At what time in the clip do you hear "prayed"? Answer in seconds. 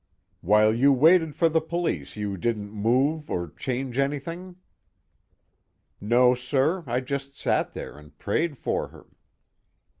8.17-8.57